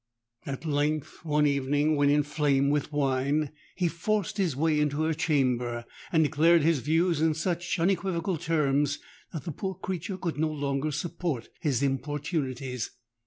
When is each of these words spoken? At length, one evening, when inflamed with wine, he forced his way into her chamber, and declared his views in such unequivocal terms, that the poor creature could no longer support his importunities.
At 0.47 0.65
length, 0.65 1.23
one 1.23 1.45
evening, 1.45 1.95
when 1.95 2.09
inflamed 2.09 2.71
with 2.71 2.91
wine, 2.91 3.51
he 3.75 3.87
forced 3.87 4.37
his 4.37 4.55
way 4.55 4.79
into 4.79 5.03
her 5.03 5.13
chamber, 5.13 5.85
and 6.11 6.23
declared 6.23 6.63
his 6.63 6.79
views 6.79 7.21
in 7.21 7.35
such 7.35 7.79
unequivocal 7.79 8.37
terms, 8.37 8.97
that 9.31 9.43
the 9.43 9.51
poor 9.51 9.75
creature 9.75 10.17
could 10.17 10.39
no 10.39 10.49
longer 10.51 10.89
support 10.91 11.49
his 11.59 11.83
importunities. 11.83 12.89